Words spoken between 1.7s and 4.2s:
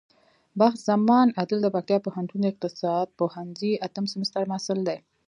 پکتيا پوهنتون د اقتصاد پوهنځی اتم